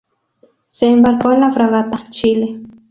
Se 0.69 0.87
embarcó 0.87 1.31
en 1.31 1.41
la 1.41 1.53
fragata 1.53 2.07
"Chile". 2.09 2.59